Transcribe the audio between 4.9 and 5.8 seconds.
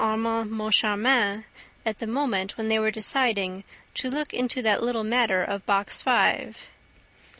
matter of